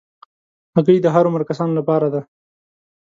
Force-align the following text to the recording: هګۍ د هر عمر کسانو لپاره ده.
هګۍ 0.75 0.97
د 1.01 1.07
هر 1.15 1.23
عمر 1.29 1.41
کسانو 1.49 1.77
لپاره 1.79 2.07
ده. 2.13 2.21